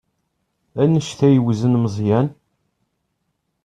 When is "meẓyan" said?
1.83-2.27